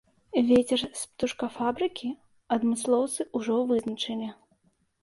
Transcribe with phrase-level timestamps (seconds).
[0.45, 2.09] Вецер з птушкафабрыкі,
[2.59, 4.27] адмыслоўцы ўжо вызначылі.